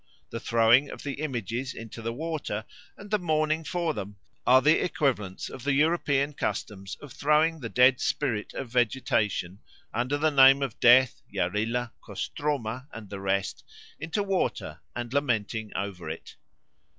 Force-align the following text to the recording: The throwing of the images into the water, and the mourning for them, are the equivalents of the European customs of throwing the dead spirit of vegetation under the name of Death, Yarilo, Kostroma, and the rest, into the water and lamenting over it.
The 0.31 0.39
throwing 0.39 0.89
of 0.89 1.03
the 1.03 1.21
images 1.21 1.75
into 1.75 2.01
the 2.01 2.11
water, 2.11 2.65
and 2.97 3.11
the 3.11 3.19
mourning 3.19 3.63
for 3.63 3.93
them, 3.93 4.15
are 4.47 4.59
the 4.59 4.83
equivalents 4.83 5.47
of 5.47 5.63
the 5.63 5.73
European 5.73 6.33
customs 6.33 6.95
of 7.01 7.13
throwing 7.13 7.59
the 7.59 7.69
dead 7.69 7.99
spirit 7.99 8.51
of 8.55 8.67
vegetation 8.69 9.59
under 9.93 10.17
the 10.17 10.31
name 10.31 10.63
of 10.63 10.79
Death, 10.79 11.21
Yarilo, 11.31 11.91
Kostroma, 12.03 12.87
and 12.91 13.11
the 13.11 13.19
rest, 13.19 13.63
into 13.99 14.21
the 14.21 14.27
water 14.27 14.81
and 14.95 15.13
lamenting 15.13 15.71
over 15.75 16.09
it. 16.09 16.35